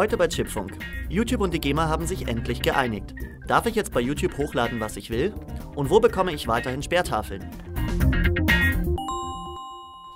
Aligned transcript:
Heute 0.00 0.16
bei 0.16 0.28
Chipfunk. 0.28 0.78
YouTube 1.10 1.42
und 1.42 1.52
die 1.52 1.60
GEMA 1.60 1.86
haben 1.86 2.06
sich 2.06 2.26
endlich 2.26 2.62
geeinigt. 2.62 3.14
Darf 3.46 3.66
ich 3.66 3.74
jetzt 3.74 3.92
bei 3.92 4.00
YouTube 4.00 4.38
hochladen, 4.38 4.80
was 4.80 4.96
ich 4.96 5.10
will? 5.10 5.34
Und 5.74 5.90
wo 5.90 6.00
bekomme 6.00 6.32
ich 6.32 6.48
weiterhin 6.48 6.82
Sperrtafeln? 6.82 7.42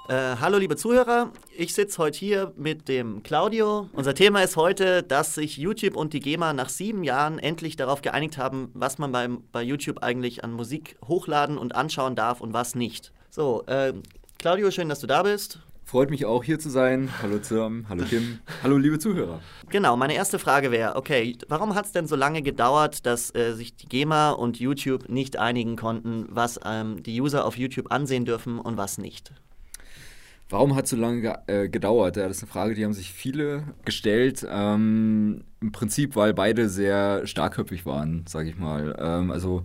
Äh, 0.08 0.36
hallo 0.40 0.56
liebe 0.56 0.76
Zuhörer, 0.76 1.32
ich 1.54 1.74
sitze 1.74 1.98
heute 1.98 2.18
hier 2.18 2.54
mit 2.56 2.88
dem 2.88 3.22
Claudio. 3.22 3.90
Unser 3.92 4.14
Thema 4.14 4.42
ist 4.42 4.56
heute, 4.56 5.02
dass 5.02 5.34
sich 5.34 5.58
YouTube 5.58 5.96
und 5.96 6.14
die 6.14 6.20
GEMA 6.20 6.54
nach 6.54 6.70
sieben 6.70 7.04
Jahren 7.04 7.38
endlich 7.38 7.76
darauf 7.76 8.00
geeinigt 8.00 8.38
haben, 8.38 8.70
was 8.72 8.96
man 8.96 9.12
beim, 9.12 9.44
bei 9.52 9.62
YouTube 9.62 10.02
eigentlich 10.02 10.44
an 10.44 10.54
Musik 10.54 10.96
hochladen 11.06 11.58
und 11.58 11.74
anschauen 11.74 12.16
darf 12.16 12.40
und 12.40 12.54
was 12.54 12.74
nicht. 12.74 13.12
So, 13.28 13.66
äh, 13.66 13.92
Claudio, 14.38 14.70
schön, 14.70 14.88
dass 14.88 15.00
du 15.00 15.06
da 15.06 15.24
bist. 15.24 15.58
Freut 15.84 16.08
mich 16.08 16.24
auch 16.24 16.42
hier 16.42 16.58
zu 16.58 16.70
sein. 16.70 17.10
Hallo 17.20 17.38
Zirm, 17.38 17.84
hallo 17.90 18.04
Kim, 18.04 18.38
hallo 18.62 18.78
liebe 18.78 18.98
Zuhörer. 18.98 19.40
Genau, 19.68 19.96
meine 19.96 20.14
erste 20.14 20.38
Frage 20.38 20.70
wäre, 20.70 20.96
okay, 20.96 21.36
warum 21.48 21.74
hat 21.74 21.84
es 21.84 21.92
denn 21.92 22.06
so 22.06 22.16
lange 22.16 22.40
gedauert, 22.40 23.04
dass 23.04 23.34
äh, 23.34 23.52
sich 23.52 23.76
die 23.76 23.86
GEMA 23.86 24.30
und 24.30 24.58
YouTube 24.58 25.10
nicht 25.10 25.36
einigen 25.38 25.76
konnten, 25.76 26.24
was 26.30 26.58
ähm, 26.64 27.02
die 27.02 27.20
User 27.20 27.44
auf 27.44 27.58
YouTube 27.58 27.92
ansehen 27.92 28.24
dürfen 28.24 28.58
und 28.58 28.78
was 28.78 28.96
nicht? 28.96 29.32
Warum 30.48 30.74
hat 30.74 30.84
es 30.84 30.90
so 30.90 30.96
lange 30.96 31.20
ge 31.20 31.34
äh, 31.48 31.68
gedauert? 31.68 32.16
Ja, 32.16 32.28
das 32.28 32.38
ist 32.38 32.44
eine 32.44 32.52
Frage, 32.52 32.74
die 32.74 32.84
haben 32.84 32.92
sich 32.94 33.12
viele 33.12 33.64
gestellt. 33.84 34.46
Ähm, 34.48 35.44
Im 35.60 35.72
Prinzip, 35.72 36.16
weil 36.16 36.32
beide 36.32 36.68
sehr 36.70 37.26
starkköpfig 37.26 37.84
waren, 37.84 38.24
sage 38.26 38.48
ich 38.48 38.56
mal. 38.56 38.96
Ähm, 38.98 39.30
also 39.30 39.64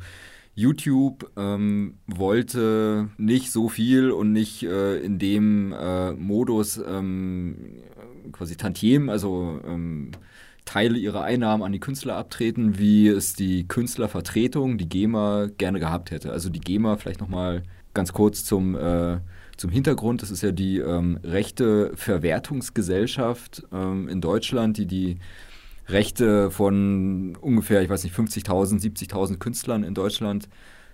YouTube 0.60 1.32
ähm, 1.38 2.00
wollte 2.06 3.10
nicht 3.18 3.52
so 3.52 3.70
viel 3.70 4.12
und 4.12 4.34
nicht 4.34 4.64
äh, 4.64 4.98
in 5.00 5.18
dem 5.18 5.72
äh, 5.72 6.12
Modus 6.12 6.78
ähm, 6.86 7.78
quasi 8.34 8.58
Tantiem, 8.58 9.10
also 9.10 9.62
ähm, 9.66 10.12
Teile 10.66 10.98
ihrer 10.98 11.24
Einnahmen 11.24 11.64
an 11.64 11.72
die 11.72 11.80
Künstler 11.80 12.18
abtreten, 12.18 12.78
wie 12.78 13.08
es 13.08 13.34
die 13.34 13.68
Künstlervertretung, 13.68 14.78
die 14.78 14.90
GEMA, 14.90 15.48
gerne 15.58 15.80
gehabt 15.80 16.12
hätte. 16.12 16.32
Also 16.32 16.50
die 16.50 16.60
GEMA, 16.60 16.98
vielleicht 16.98 17.22
nochmal 17.22 17.64
ganz 17.94 18.12
kurz 18.12 18.44
zum 18.44 18.76
äh, 18.76 19.20
zum 19.56 19.72
Hintergrund, 19.72 20.22
das 20.22 20.32
ist 20.32 20.42
ja 20.42 20.52
die 20.52 20.78
ähm, 20.78 21.20
rechte 21.24 21.92
Verwertungsgesellschaft 21.96 23.64
ähm, 23.74 24.08
in 24.08 24.22
Deutschland, 24.22 24.78
die 24.78 24.86
die 24.86 25.18
Rechte 25.90 26.52
von 26.52 27.36
ungefähr, 27.42 27.82
ich 27.82 27.90
weiß 27.90 28.04
nicht, 28.04 28.16
50.000, 28.16 28.82
70.000 28.82 29.38
Künstlern 29.38 29.84
in 29.84 29.94
Deutschland 29.94 30.50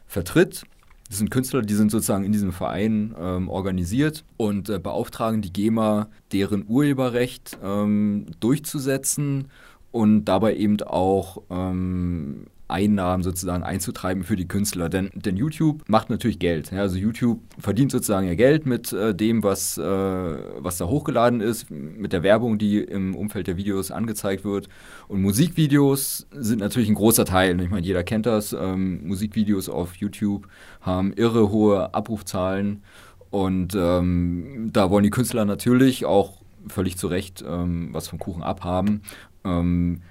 vertritt. 0.07 0.63
Das 1.07 1.19
sind 1.19 1.29
Künstler, 1.29 1.61
die 1.61 1.75
sind 1.75 1.91
sozusagen 1.91 2.25
in 2.25 2.31
diesem 2.31 2.52
Verein 2.52 3.13
ähm, 3.19 3.49
organisiert 3.49 4.23
und 4.37 4.69
äh, 4.69 4.79
beauftragen 4.79 5.41
die 5.41 5.53
GEMA, 5.53 6.07
deren 6.31 6.65
Urheberrecht 6.67 7.59
ähm, 7.63 8.25
durchzusetzen 8.39 9.49
und 9.91 10.25
dabei 10.25 10.55
eben 10.55 10.81
auch 10.81 11.43
ähm, 11.52 12.47
Einnahmen 12.67 13.23
sozusagen 13.23 13.63
einzutreiben 13.63 14.23
für 14.23 14.35
die 14.35 14.47
Künstler. 14.47 14.89
Denn, 14.89 15.11
denn 15.13 15.38
YouTube 15.38 15.83
macht 15.88 16.09
natürlich 16.09 16.39
Geld. 16.39 16.71
Ja, 16.71 16.80
also 16.81 16.97
YouTube 16.97 17.39
verdient 17.59 17.91
sozusagen 17.91 18.27
ja 18.27 18.35
Geld 18.35 18.66
mit 18.66 18.91
äh, 18.91 19.13
dem, 19.13 19.44
was, 19.44 19.77
äh, 19.77 19.81
was 19.83 20.77
da 20.77 20.86
hochgeladen 20.88 21.41
ist, 21.41 21.69
mit 21.69 22.13
der 22.13 22.23
Werbung, 22.23 22.58
die 22.58 22.80
im 22.80 23.16
Umfeld 23.16 23.47
der 23.47 23.58
Videos 23.58 23.91
angezeigt 23.91 24.43
wird. 24.43 24.67
Und 25.08 25.21
Musikvideos 25.21 26.27
sind 26.31 26.59
natürlich 26.59 26.89
ein 26.89 26.95
großer 26.95 27.25
Teil. 27.25 27.59
Ich 27.61 27.69
meine, 27.69 27.86
jeder 27.86 28.03
kennt 28.03 28.25
das. 28.25 28.53
Ähm, 28.53 29.08
Musikvideos 29.08 29.69
auf 29.69 29.95
YouTube 29.95 30.47
haben 30.81 31.13
irre 31.13 31.52
hohe 31.52 31.93
Abrufzahlen. 31.93 32.81
Und 33.30 33.75
ähm, 33.75 34.69
da 34.71 34.89
wollen 34.89 35.03
die 35.03 35.09
Künstler 35.09 35.45
natürlich 35.45 36.05
auch 36.05 36.41
völlig 36.67 36.97
zu 36.97 37.08
Recht 37.08 37.43
ähm, 37.47 37.89
was 37.91 38.08
vom 38.08 38.17
Kuchen 38.19 38.43
abhaben. 38.43 39.02
Ähm, 39.43 40.02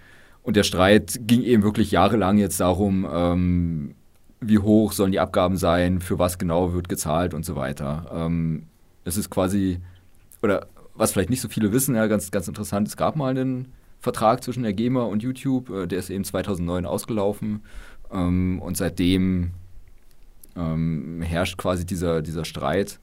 und 0.44 0.56
der 0.56 0.62
Streit 0.62 1.18
ging 1.22 1.42
eben 1.42 1.62
wirklich 1.62 1.90
jahrelang 1.90 2.36
jetzt 2.38 2.60
darum, 2.60 3.08
ähm, 3.10 3.94
wie 4.40 4.58
hoch 4.58 4.92
sollen 4.92 5.10
die 5.10 5.18
Abgaben 5.18 5.56
sein, 5.56 6.00
für 6.00 6.18
was 6.18 6.38
genau 6.38 6.74
wird 6.74 6.88
gezahlt 6.88 7.32
und 7.32 7.46
so 7.46 7.56
weiter. 7.56 8.10
Ähm, 8.14 8.66
es 9.04 9.16
ist 9.16 9.30
quasi, 9.30 9.80
oder 10.42 10.66
was 10.94 11.12
vielleicht 11.12 11.30
nicht 11.30 11.40
so 11.40 11.48
viele 11.48 11.72
wissen, 11.72 11.94
ja, 11.94 12.06
ganz, 12.06 12.30
ganz 12.30 12.46
interessant, 12.46 12.86
es 12.86 12.98
gab 12.98 13.16
mal 13.16 13.30
einen 13.30 13.72
Vertrag 14.00 14.44
zwischen 14.44 14.62
der 14.62 14.74
GEMA 14.74 15.04
und 15.04 15.22
YouTube, 15.22 15.70
äh, 15.70 15.86
der 15.86 15.98
ist 15.98 16.10
eben 16.10 16.24
2009 16.24 16.84
ausgelaufen 16.84 17.62
ähm, 18.12 18.60
und 18.60 18.76
seitdem 18.76 19.52
ähm, 20.56 21.22
herrscht 21.22 21.56
quasi 21.56 21.86
dieser, 21.86 22.20
dieser 22.20 22.44
Streit 22.44 23.00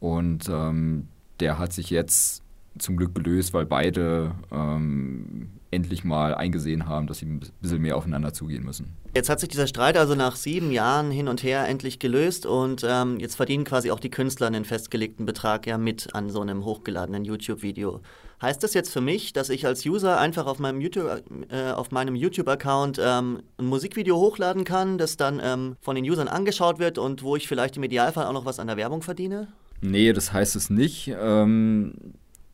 und 0.00 0.48
ähm, 0.48 1.08
der 1.40 1.58
hat 1.58 1.74
sich 1.74 1.90
jetzt 1.90 2.42
zum 2.78 2.96
Glück 2.96 3.14
gelöst, 3.14 3.54
weil 3.54 3.66
beide 3.66 4.32
ähm, 4.50 5.50
endlich 5.70 6.04
mal 6.04 6.34
eingesehen 6.34 6.86
haben, 6.86 7.06
dass 7.06 7.18
sie 7.18 7.26
ein 7.26 7.40
bisschen 7.60 7.82
mehr 7.82 7.96
aufeinander 7.96 8.32
zugehen 8.32 8.64
müssen. 8.64 8.96
Jetzt 9.14 9.28
hat 9.28 9.40
sich 9.40 9.48
dieser 9.48 9.66
Streit 9.66 9.96
also 9.96 10.14
nach 10.14 10.36
sieben 10.36 10.70
Jahren 10.70 11.10
hin 11.10 11.28
und 11.28 11.42
her 11.42 11.66
endlich 11.68 11.98
gelöst 11.98 12.46
und 12.46 12.84
ähm, 12.88 13.18
jetzt 13.18 13.36
verdienen 13.36 13.64
quasi 13.64 13.90
auch 13.90 14.00
die 14.00 14.10
Künstler 14.10 14.46
einen 14.46 14.64
festgelegten 14.64 15.26
Betrag 15.26 15.66
ja 15.66 15.76
mit 15.76 16.14
an 16.14 16.30
so 16.30 16.40
einem 16.40 16.64
hochgeladenen 16.64 17.24
YouTube-Video. 17.24 18.00
Heißt 18.40 18.62
das 18.62 18.72
jetzt 18.72 18.92
für 18.92 19.00
mich, 19.00 19.32
dass 19.32 19.50
ich 19.50 19.66
als 19.66 19.84
User 19.84 20.18
einfach 20.18 20.46
auf 20.46 20.58
meinem 20.58 20.80
YouTube, 20.80 21.22
äh, 21.50 21.72
auf 21.72 21.90
meinem 21.90 22.14
YouTube-Account 22.14 23.00
ähm, 23.02 23.42
ein 23.58 23.66
Musikvideo 23.66 24.16
hochladen 24.16 24.64
kann, 24.64 24.96
das 24.96 25.16
dann 25.16 25.40
ähm, 25.42 25.76
von 25.80 25.96
den 25.96 26.04
Usern 26.04 26.28
angeschaut 26.28 26.78
wird 26.78 26.98
und 26.98 27.22
wo 27.22 27.34
ich 27.34 27.48
vielleicht 27.48 27.76
im 27.76 27.82
Idealfall 27.82 28.26
auch 28.26 28.32
noch 28.32 28.44
was 28.44 28.60
an 28.60 28.68
der 28.68 28.76
Werbung 28.76 29.02
verdiene? 29.02 29.48
Nee, 29.80 30.12
das 30.12 30.32
heißt 30.32 30.56
es 30.56 30.70
nicht. 30.70 31.12
Ähm, 31.20 31.94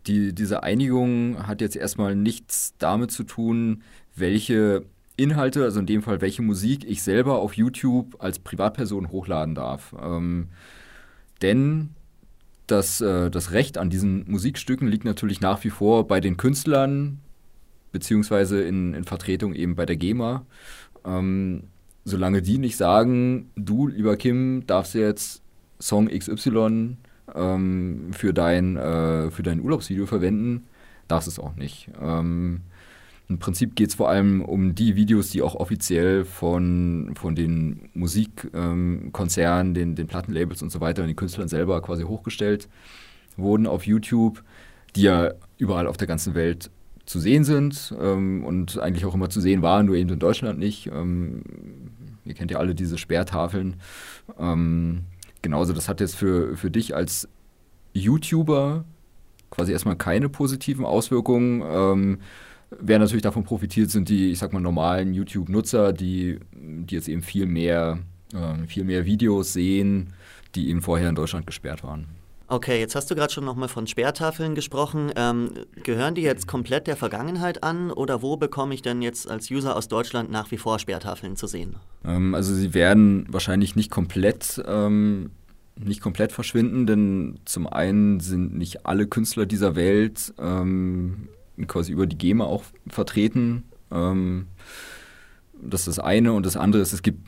die, 0.06 0.34
diese 0.34 0.62
Einigung 0.62 1.46
hat 1.46 1.60
jetzt 1.60 1.76
erstmal 1.76 2.14
nichts 2.14 2.74
damit 2.78 3.10
zu 3.10 3.24
tun, 3.24 3.82
welche 4.14 4.84
Inhalte, 5.16 5.62
also 5.62 5.80
in 5.80 5.86
dem 5.86 6.02
Fall 6.02 6.20
welche 6.20 6.42
Musik 6.42 6.84
ich 6.84 7.02
selber 7.02 7.38
auf 7.38 7.54
YouTube 7.54 8.16
als 8.18 8.38
Privatperson 8.38 9.10
hochladen 9.10 9.54
darf. 9.54 9.94
Ähm, 10.00 10.48
denn 11.42 11.90
das, 12.66 13.00
äh, 13.00 13.30
das 13.30 13.52
Recht 13.52 13.78
an 13.78 13.90
diesen 13.90 14.30
Musikstücken 14.30 14.88
liegt 14.88 15.04
natürlich 15.04 15.40
nach 15.40 15.62
wie 15.64 15.70
vor 15.70 16.06
bei 16.06 16.20
den 16.20 16.36
Künstlern, 16.36 17.20
beziehungsweise 17.92 18.62
in, 18.62 18.94
in 18.94 19.04
Vertretung 19.04 19.54
eben 19.54 19.76
bei 19.76 19.86
der 19.86 19.96
GEMA. 19.96 20.44
Ähm, 21.04 21.64
solange 22.04 22.42
die 22.42 22.58
nicht 22.58 22.76
sagen, 22.76 23.50
du, 23.54 23.86
lieber 23.86 24.16
Kim, 24.16 24.66
darfst 24.66 24.94
jetzt 24.94 25.42
Song 25.78 26.08
XY 26.08 26.96
ähm, 27.34 28.10
für, 28.12 28.32
dein, 28.32 28.76
äh, 28.76 29.30
für 29.30 29.42
dein 29.42 29.60
Urlaubsvideo 29.60 30.06
verwenden, 30.06 30.64
darfst 31.08 31.28
es 31.28 31.38
auch 31.38 31.56
nicht. 31.56 31.90
Ähm, 32.00 32.60
Im 33.28 33.38
Prinzip 33.38 33.74
geht 33.74 33.90
es 33.90 33.94
vor 33.94 34.08
allem 34.08 34.42
um 34.42 34.74
die 34.74 34.96
Videos, 34.96 35.30
die 35.30 35.42
auch 35.42 35.54
offiziell 35.54 36.24
von, 36.24 37.12
von 37.14 37.34
den 37.34 37.88
Musikkonzernen, 37.94 39.68
ähm, 39.68 39.74
den, 39.74 39.94
den 39.94 40.06
Plattenlabels 40.06 40.62
und 40.62 40.70
so 40.70 40.80
weiter, 40.80 41.02
und 41.02 41.08
den 41.08 41.16
Künstlern 41.16 41.48
selber 41.48 41.80
quasi 41.82 42.04
hochgestellt 42.04 42.68
wurden 43.36 43.66
auf 43.66 43.86
YouTube, 43.86 44.42
die 44.94 45.02
ja 45.02 45.32
überall 45.58 45.86
auf 45.86 45.96
der 45.96 46.06
ganzen 46.06 46.34
Welt 46.34 46.70
zu 47.06 47.20
sehen 47.20 47.44
sind 47.44 47.94
ähm, 48.00 48.44
und 48.44 48.78
eigentlich 48.78 49.04
auch 49.04 49.14
immer 49.14 49.28
zu 49.28 49.40
sehen 49.40 49.62
waren, 49.62 49.86
nur 49.86 49.96
eben 49.96 50.10
in 50.10 50.18
Deutschland 50.18 50.58
nicht. 50.58 50.86
Ähm, 50.86 51.42
ihr 52.24 52.34
kennt 52.34 52.50
ja 52.50 52.58
alle 52.58 52.74
diese 52.74 52.96
Sperrtafeln. 52.96 53.76
Ähm, 54.38 55.04
genauso, 55.44 55.72
das 55.72 55.88
hat 55.88 56.00
jetzt 56.00 56.16
für, 56.16 56.56
für 56.56 56.70
dich 56.72 56.96
als 56.96 57.28
YouTuber 57.92 58.84
quasi 59.50 59.70
erstmal 59.70 59.94
keine 59.94 60.28
positiven 60.28 60.84
Auswirkungen. 60.84 61.62
Ähm, 61.64 62.18
wer 62.80 62.98
natürlich 62.98 63.22
davon 63.22 63.44
profitiert, 63.44 63.90
sind 63.90 64.08
die, 64.08 64.32
ich 64.32 64.40
sag 64.40 64.52
mal, 64.52 64.60
normalen 64.60 65.14
YouTube-Nutzer, 65.14 65.92
die, 65.92 66.40
die 66.52 66.94
jetzt 66.94 67.08
eben 67.08 67.22
viel 67.22 67.46
mehr, 67.46 68.00
äh, 68.32 68.66
viel 68.66 68.82
mehr 68.82 69.04
Videos 69.04 69.52
sehen, 69.52 70.14
die 70.56 70.70
eben 70.70 70.82
vorher 70.82 71.10
in 71.10 71.14
Deutschland 71.14 71.46
gesperrt 71.46 71.84
waren. 71.84 72.06
Okay, 72.46 72.78
jetzt 72.78 72.94
hast 72.94 73.10
du 73.10 73.14
gerade 73.14 73.32
schon 73.32 73.44
nochmal 73.44 73.68
von 73.68 73.86
Sperrtafeln 73.86 74.54
gesprochen. 74.54 75.10
Ähm, 75.16 75.52
gehören 75.82 76.14
die 76.14 76.22
jetzt 76.22 76.46
komplett 76.46 76.86
der 76.86 76.96
Vergangenheit 76.96 77.62
an 77.62 77.90
oder 77.90 78.20
wo 78.20 78.36
bekomme 78.36 78.74
ich 78.74 78.82
denn 78.82 79.00
jetzt 79.00 79.30
als 79.30 79.50
User 79.50 79.76
aus 79.76 79.88
Deutschland 79.88 80.30
nach 80.30 80.50
wie 80.50 80.58
vor 80.58 80.78
Sperrtafeln 80.78 81.36
zu 81.36 81.46
sehen? 81.46 81.76
Ähm, 82.04 82.34
also 82.34 82.54
sie 82.54 82.74
werden 82.74 83.26
wahrscheinlich 83.30 83.76
nicht 83.76 83.90
komplett, 83.90 84.62
ähm, 84.66 85.30
nicht 85.76 86.02
komplett 86.02 86.32
verschwinden, 86.32 86.86
denn 86.86 87.40
zum 87.46 87.66
einen 87.66 88.20
sind 88.20 88.56
nicht 88.56 88.84
alle 88.84 89.06
Künstler 89.06 89.46
dieser 89.46 89.74
Welt 89.74 90.34
ähm, 90.38 91.28
quasi 91.66 91.92
über 91.92 92.06
die 92.06 92.18
GEMA 92.18 92.44
auch 92.44 92.64
vertreten. 92.88 93.64
Das 95.62 95.80
ist 95.80 95.98
das 95.98 95.98
eine 95.98 96.32
und 96.32 96.44
das 96.44 96.56
andere 96.56 96.82
ist, 96.82 96.92
es 96.92 97.02
gibt 97.02 97.20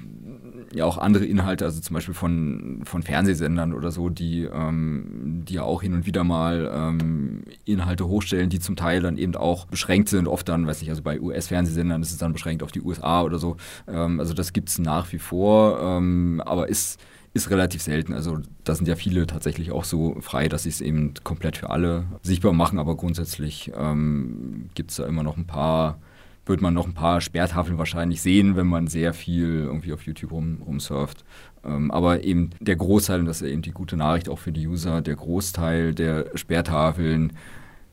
ja 0.75 0.85
auch 0.85 0.99
andere 0.99 1.25
Inhalte, 1.25 1.65
also 1.65 1.81
zum 1.81 1.95
Beispiel 1.95 2.15
von, 2.15 2.83
von 2.85 3.03
Fernsehsendern 3.03 3.73
oder 3.73 3.91
so, 3.91 4.09
die, 4.09 4.43
ähm, 4.45 5.45
ja 5.49 5.63
auch 5.63 5.83
hin 5.83 5.95
und 5.95 6.07
wieder 6.07 6.25
mal 6.25 6.71
ähm, 6.73 7.45
Inhalte 7.65 8.07
hochstellen, 8.07 8.51
die 8.51 8.59
zum 8.59 8.77
Teil 8.77 9.01
dann 9.01 9.17
eben 9.17 9.35
auch 9.37 9.67
beschränkt 9.67 10.09
sind. 10.09 10.29
Oft 10.29 10.49
dann, 10.49 10.67
weiß 10.67 10.81
nicht, 10.81 10.91
also 10.91 11.03
bei 11.03 11.21
US-Fernsehsendern 11.21 12.03
ist 12.03 12.11
es 12.11 12.19
dann 12.19 12.33
beschränkt 12.33 12.63
auf 12.63 12.73
die 12.73 12.83
USA 12.83 13.23
oder 13.23 13.39
so. 13.39 13.57
Ähm, 13.89 14.21
also 14.21 14.35
das 14.35 14.53
gibt 14.53 14.69
es 14.69 14.79
nach 14.79 15.13
wie 15.13 15.19
vor, 15.19 15.81
ähm, 15.81 16.43
aber 16.45 16.69
ist 16.69 17.01
ist 17.37 17.51
relativ 17.51 17.83
selten. 17.83 18.15
Also 18.15 18.39
da 18.65 18.75
sind 18.75 18.89
ja 18.89 18.97
viele 18.97 19.27
tatsächlich 19.27 19.71
auch 19.71 19.85
so 19.85 20.17
frei, 20.21 20.49
dass 20.49 20.63
sie 20.63 20.71
es 20.71 20.81
eben 20.81 21.13
komplett 21.23 21.59
für 21.59 21.69
alle 21.69 22.07
sichtbar 22.23 22.55
machen, 22.55 22.79
aber 22.79 22.97
grundsätzlich 22.97 23.71
ähm, 23.77 24.71
gibt 24.75 24.91
es 24.91 24.97
da 24.97 25.07
immer 25.07 25.23
noch 25.23 25.37
ein 25.37 25.47
paar, 25.47 25.99
wird 26.47 26.63
man 26.63 26.75
noch 26.75 26.87
ein 26.87 26.95
paar 26.95 27.21
Sperrtafeln 27.21 27.77
wahrscheinlich 27.77 28.23
sehen, 28.23 28.57
wenn 28.57 28.69
man 28.69 28.87
sehr 28.87 29.13
viel 29.13 29.65
irgendwie 29.65 29.93
auf 29.93 30.03
YouTube 30.03 30.33
rum, 30.33 30.63
rumsurft. 30.65 31.25
Ähm, 31.65 31.91
aber 31.91 32.25
eben 32.25 32.51
der 32.61 32.77
Großteil, 32.77 33.21
und 33.21 33.27
das 33.27 33.43
ist 33.43 33.49
eben 33.51 33.63
die 33.63 33.73
gute 33.73 33.97
Nachricht 33.97 34.29
auch 34.29 34.39
für 34.39 34.53
die 34.53 34.67
User, 34.67 35.03
der 35.03 35.17
Großteil 35.17 35.95
der 35.95 36.31
Sperrtafeln 36.35 37.33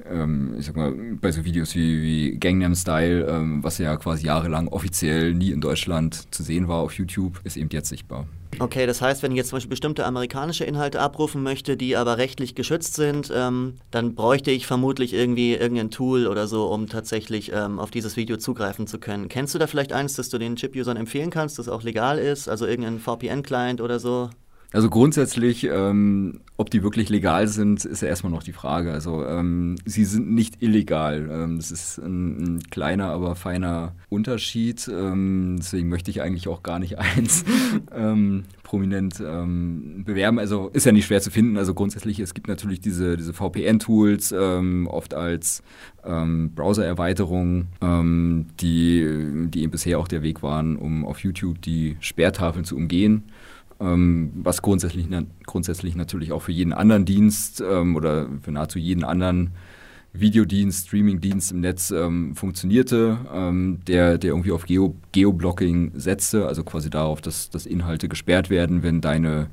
ähm, 0.09 0.55
ich 0.57 0.65
sag 0.65 0.75
mal, 0.75 0.93
bei 1.21 1.31
so 1.31 1.45
Videos 1.45 1.75
wie, 1.75 2.01
wie 2.01 2.37
Gangnam 2.37 2.75
Style, 2.75 3.27
ähm, 3.29 3.63
was 3.63 3.77
ja 3.77 3.95
quasi 3.97 4.25
jahrelang 4.25 4.67
offiziell 4.67 5.33
nie 5.33 5.51
in 5.51 5.61
Deutschland 5.61 6.33
zu 6.33 6.43
sehen 6.43 6.67
war 6.67 6.77
auf 6.77 6.93
YouTube, 6.93 7.39
ist 7.43 7.57
eben 7.57 7.69
jetzt 7.71 7.89
sichtbar. 7.89 8.27
Okay, 8.59 8.85
das 8.85 9.01
heißt, 9.01 9.23
wenn 9.23 9.31
ich 9.31 9.37
jetzt 9.37 9.49
zum 9.49 9.57
Beispiel 9.57 9.71
bestimmte 9.71 10.05
amerikanische 10.05 10.63
Inhalte 10.63 10.99
abrufen 10.99 11.41
möchte, 11.41 11.75
die 11.75 11.95
aber 11.95 12.17
rechtlich 12.17 12.53
geschützt 12.53 12.95
sind, 12.95 13.31
ähm, 13.33 13.75
dann 13.89 14.15
bräuchte 14.15 14.51
ich 14.51 14.67
vermutlich 14.67 15.13
irgendwie 15.13 15.53
irgendein 15.53 15.89
Tool 15.89 16.27
oder 16.27 16.47
so, 16.47 16.67
um 16.67 16.87
tatsächlich 16.87 17.51
ähm, 17.53 17.79
auf 17.79 17.89
dieses 17.89 18.15
Video 18.15 18.37
zugreifen 18.37 18.85
zu 18.85 18.99
können. 18.99 19.27
Kennst 19.27 19.55
du 19.55 19.59
da 19.59 19.67
vielleicht 19.67 19.91
eins, 19.91 20.13
das 20.15 20.29
du 20.29 20.37
den 20.37 20.55
Chip-Usern 20.55 20.97
empfehlen 20.97 21.31
kannst, 21.31 21.57
das 21.57 21.67
auch 21.67 21.83
legal 21.83 22.19
ist? 22.19 22.47
Also 22.47 22.67
irgendein 22.67 22.99
VPN-Client 22.99 23.81
oder 23.81 23.99
so? 23.99 24.29
Also 24.73 24.89
grundsätzlich, 24.89 25.65
ähm, 25.65 26.39
ob 26.57 26.71
die 26.71 26.81
wirklich 26.81 27.09
legal 27.09 27.47
sind, 27.47 27.85
ist 27.85 28.01
ja 28.01 28.07
erstmal 28.07 28.31
noch 28.31 28.41
die 28.41 28.53
Frage. 28.53 28.91
Also 28.91 29.23
ähm, 29.23 29.75
sie 29.85 30.03
sind 30.03 30.31
nicht 30.31 30.63
illegal. 30.63 31.29
Ähm, 31.31 31.57
das 31.57 31.69
ist 31.69 31.99
ein, 31.99 32.55
ein, 32.55 32.59
kleiner, 32.71 33.11
aber 33.11 33.35
feiner 33.35 33.93
Unterschied. 34.09 34.89
Ähm, 34.91 35.57
deswegen 35.59 35.89
möchte 35.89 36.09
ich 36.09 36.23
eigentlich 36.23 36.47
auch 36.47 36.63
gar 36.63 36.79
nicht 36.79 36.97
eins 37.17 37.45
ähm, 37.95 38.45
prominent 38.63 39.21
ähm, 39.23 40.05
bewerben. 40.05 40.39
Also 40.39 40.69
ist 40.69 40.87
ja 40.87 40.91
nicht 40.91 41.05
schwer 41.05 41.21
zu 41.21 41.29
finden. 41.29 41.55
Also 41.57 41.75
grundsätzlich, 41.75 42.19
es 42.19 42.33
gibt 42.33 42.47
natürlich 42.47 42.81
diese, 42.81 43.15
diese 43.15 43.33
VPN-Tools, 43.33 44.33
oft 44.33 45.13
als 45.13 45.61
Browser-Erweiterung, 46.03 47.67
die, 48.59 49.47
die 49.47 49.61
eben 49.61 49.71
bisher 49.71 49.99
auch 49.99 50.07
der 50.07 50.23
Weg 50.23 50.41
waren, 50.43 50.75
um 50.75 51.05
auf 51.05 51.19
YouTube 51.19 51.61
die 51.61 51.95
Sperrtafeln 51.99 52.65
zu 52.65 52.75
umgehen 52.75 53.23
ähm, 53.23 53.62
was 53.79 54.61
grundsätzlich, 54.61 55.07
grundsätzlich 55.45 55.95
natürlich 55.95 56.31
auch 56.31 56.41
für 56.41 56.51
jeden 56.51 56.73
anderen 56.73 57.05
Dienst 57.05 57.61
ähm, 57.61 57.95
oder 57.95 58.27
für 58.41 58.51
nahezu 58.51 58.79
jeden 58.79 59.03
anderen 59.03 59.51
Videodienst, 60.13 60.87
Streamingdienst 60.87 61.51
im 61.51 61.61
Netz 61.61 61.91
ähm, 61.91 62.35
funktionierte, 62.35 63.17
ähm, 63.33 63.79
der, 63.87 64.17
der 64.17 64.31
irgendwie 64.31 64.51
auf 64.51 64.65
Geo, 64.65 64.95
Geoblocking 65.13 65.93
setzte, 65.95 66.47
also 66.47 66.63
quasi 66.63 66.89
darauf, 66.89 67.21
dass, 67.21 67.49
dass 67.49 67.65
Inhalte 67.65 68.09
gesperrt 68.09 68.49
werden, 68.49 68.83
wenn 68.83 68.99
deine 68.99 69.47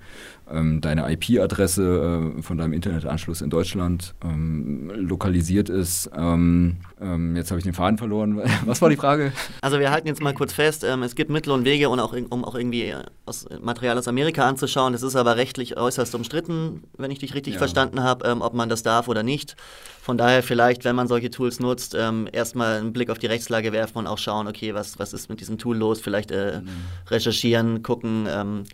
ähm, 0.52 0.80
deine 0.80 1.10
IP-Adresse 1.12 2.34
äh, 2.38 2.42
von 2.42 2.58
deinem 2.58 2.72
Internetanschluss 2.72 3.40
in 3.40 3.50
Deutschland 3.50 4.14
ähm, 4.24 4.90
lokalisiert 4.94 5.68
ist. 5.68 6.10
Ähm, 6.16 6.76
ähm 7.00 7.36
jetzt 7.36 7.50
habe 7.50 7.58
ich 7.58 7.64
den 7.64 7.72
Faden 7.72 7.98
verloren. 7.98 8.40
Was 8.64 8.82
war 8.82 8.90
die 8.90 8.96
Frage? 8.96 9.32
Also 9.60 9.78
wir 9.78 9.90
halten 9.90 10.08
jetzt 10.08 10.22
mal 10.22 10.34
kurz 10.34 10.52
fest, 10.52 10.84
ähm, 10.84 11.02
es 11.02 11.14
gibt 11.14 11.30
Mittel 11.30 11.52
und 11.52 11.64
Wege, 11.64 11.88
um 11.88 11.98
auch, 11.98 12.14
um 12.30 12.44
auch 12.44 12.54
irgendwie 12.54 12.84
äh, 12.84 13.02
aus 13.26 13.46
Material 13.60 13.96
aus 13.98 14.08
Amerika 14.08 14.48
anzuschauen. 14.48 14.92
Das 14.92 15.02
ist 15.02 15.16
aber 15.16 15.36
rechtlich 15.36 15.76
äußerst 15.76 16.14
umstritten, 16.14 16.82
wenn 16.98 17.10
ich 17.10 17.18
dich 17.18 17.34
richtig 17.34 17.54
ja. 17.54 17.58
verstanden 17.58 18.02
habe, 18.02 18.26
ähm, 18.26 18.42
ob 18.42 18.54
man 18.54 18.68
das 18.68 18.82
darf 18.82 19.08
oder 19.08 19.22
nicht. 19.22 19.56
Von 20.02 20.18
daher 20.18 20.42
vielleicht, 20.42 20.84
wenn 20.84 20.96
man 20.96 21.06
solche 21.06 21.30
Tools 21.30 21.60
nutzt, 21.60 21.94
erstmal 21.94 22.78
einen 22.78 22.92
Blick 22.92 23.10
auf 23.10 23.18
die 23.18 23.26
Rechtslage 23.26 23.70
werfen 23.70 23.98
und 23.98 24.06
auch 24.06 24.18
schauen, 24.18 24.48
okay, 24.48 24.74
was, 24.74 24.98
was 24.98 25.12
ist 25.12 25.28
mit 25.28 25.40
diesem 25.40 25.50
Tool 25.58 25.76
los? 25.76 26.00
Vielleicht 26.00 26.31
äh, 26.31 26.61
mhm. 26.61 26.69
recherchieren, 27.08 27.82
gucken, 27.82 28.26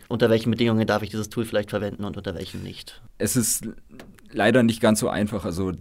unter 0.07 0.29
welchen 0.29 0.51
Bedingungen 0.51 0.85
darf 0.87 1.03
ich 1.03 1.09
dieses 1.09 1.29
Tool 1.29 1.45
vielleicht 1.45 1.69
verwenden 1.69 2.03
und 2.03 2.17
unter 2.17 2.35
welchen 2.35 2.63
nicht. 2.63 3.01
Es 3.17 3.35
ist 3.35 3.67
leider 4.31 4.63
nicht 4.63 4.81
ganz 4.81 4.99
so 4.99 5.09
einfach. 5.09 5.45
Also 5.45 5.73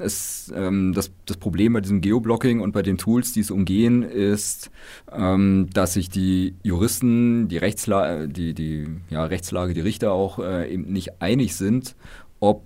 es, 0.00 0.52
ähm, 0.54 0.92
das, 0.92 1.10
das 1.26 1.36
Problem 1.36 1.72
bei 1.72 1.80
diesem 1.80 2.00
Geoblocking 2.00 2.60
und 2.60 2.72
bei 2.72 2.82
den 2.82 2.98
Tools, 2.98 3.32
die 3.32 3.40
es 3.40 3.50
umgehen, 3.50 4.02
ist, 4.02 4.70
ähm, 5.12 5.68
dass 5.72 5.94
sich 5.94 6.10
die 6.10 6.54
Juristen, 6.62 7.48
die, 7.48 7.58
Rechtsla 7.58 8.26
die, 8.26 8.54
die 8.54 8.86
ja, 9.10 9.24
Rechtslage, 9.24 9.74
die 9.74 9.80
Richter 9.80 10.12
auch 10.12 10.38
äh, 10.38 10.72
eben 10.72 10.92
nicht 10.92 11.20
einig 11.20 11.56
sind, 11.56 11.94
ob 12.40 12.64